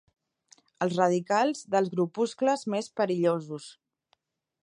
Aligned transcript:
Els 0.85 0.95
radicals 0.99 1.61
dels 1.75 1.91
grupuscles 1.97 2.65
més 2.77 2.91
perillosos. 3.01 3.71